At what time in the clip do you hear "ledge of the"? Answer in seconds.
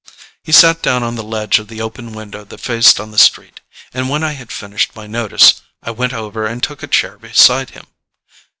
1.23-1.79